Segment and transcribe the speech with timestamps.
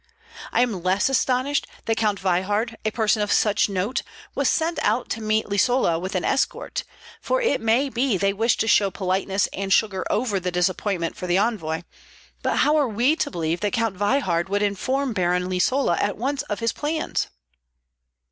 [0.51, 4.01] I am less astonished that Count Veyhard, a person of such note,
[4.33, 6.83] was sent out to meet Lisola with an escort,
[7.21, 11.27] for it may be they wished to show politeness and sugar over the disappointment for
[11.27, 11.83] the envoy;
[12.41, 16.41] but how are we to believe that Count Veyhard would inform Baron Lisola at once
[16.49, 17.27] of his plans."